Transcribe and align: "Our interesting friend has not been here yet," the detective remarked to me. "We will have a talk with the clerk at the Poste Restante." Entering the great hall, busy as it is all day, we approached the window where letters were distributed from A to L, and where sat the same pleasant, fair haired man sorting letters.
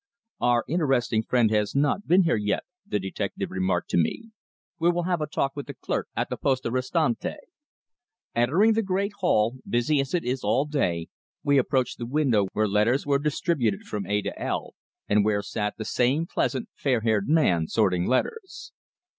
"Our 0.39 0.65
interesting 0.67 1.21
friend 1.21 1.51
has 1.51 1.75
not 1.75 2.07
been 2.07 2.23
here 2.23 2.35
yet," 2.35 2.63
the 2.87 2.97
detective 2.99 3.51
remarked 3.51 3.91
to 3.91 3.97
me. 3.97 4.31
"We 4.79 4.89
will 4.89 5.03
have 5.03 5.21
a 5.21 5.27
talk 5.27 5.55
with 5.55 5.67
the 5.67 5.75
clerk 5.75 6.07
at 6.15 6.31
the 6.31 6.37
Poste 6.37 6.65
Restante." 6.65 7.37
Entering 8.33 8.73
the 8.73 8.81
great 8.81 9.13
hall, 9.19 9.57
busy 9.63 9.99
as 10.01 10.15
it 10.15 10.23
is 10.25 10.43
all 10.43 10.65
day, 10.65 11.09
we 11.43 11.59
approached 11.59 11.99
the 11.99 12.07
window 12.07 12.47
where 12.53 12.67
letters 12.67 13.05
were 13.05 13.19
distributed 13.19 13.83
from 13.83 14.07
A 14.07 14.23
to 14.23 14.35
L, 14.41 14.73
and 15.07 15.23
where 15.23 15.43
sat 15.43 15.77
the 15.77 15.85
same 15.85 16.25
pleasant, 16.25 16.69
fair 16.73 17.01
haired 17.01 17.29
man 17.29 17.67
sorting 17.67 18.07
letters. 18.07 18.71